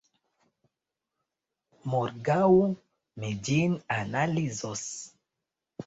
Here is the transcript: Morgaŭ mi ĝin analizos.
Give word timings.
Morgaŭ 1.95 2.49
mi 3.21 3.33
ĝin 3.51 3.79
analizos. 4.01 4.87